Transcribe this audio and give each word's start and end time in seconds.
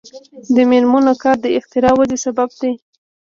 د 0.55 0.57
میرمنو 0.69 1.13
کار 1.23 1.37
د 1.43 1.45
اختراع 1.57 1.93
ودې 1.97 2.17
سبب 2.25 2.49
دی. 2.59 2.71